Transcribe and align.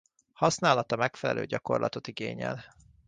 Használata 0.33 0.95
megfelelő 0.95 1.45
gyakorlatot 1.45 2.07
igényel. 2.07 2.75